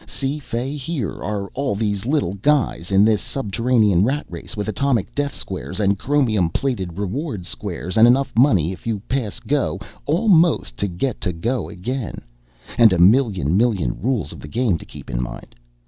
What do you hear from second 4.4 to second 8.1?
with atomic death squares and chromium plated reward squares and